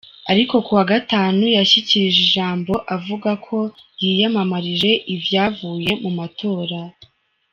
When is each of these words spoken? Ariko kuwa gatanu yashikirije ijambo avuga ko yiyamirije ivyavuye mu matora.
Ariko 0.31 0.55
kuwa 0.65 0.83
gatanu 0.91 1.43
yashikirije 1.57 2.19
ijambo 2.27 2.73
avuga 2.95 3.31
ko 3.45 3.57
yiyamirije 4.01 4.91
ivyavuye 5.15 5.91
mu 6.01 6.11
matora. 6.17 6.81